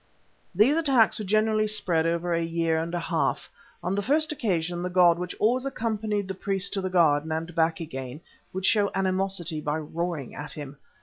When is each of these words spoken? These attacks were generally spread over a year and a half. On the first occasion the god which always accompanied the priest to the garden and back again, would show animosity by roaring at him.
These 0.55 0.77
attacks 0.77 1.19
were 1.19 1.25
generally 1.25 1.67
spread 1.67 2.07
over 2.07 2.33
a 2.33 2.41
year 2.43 2.79
and 2.79 2.91
a 2.95 2.99
half. 2.99 3.51
On 3.83 3.93
the 3.93 4.01
first 4.01 4.31
occasion 4.31 4.81
the 4.81 4.89
god 4.89 5.19
which 5.19 5.35
always 5.39 5.63
accompanied 5.63 6.27
the 6.27 6.33
priest 6.33 6.73
to 6.73 6.81
the 6.81 6.89
garden 6.89 7.31
and 7.31 7.53
back 7.53 7.79
again, 7.79 8.21
would 8.51 8.65
show 8.65 8.89
animosity 8.95 9.61
by 9.61 9.77
roaring 9.77 10.33
at 10.33 10.53
him. 10.53 10.77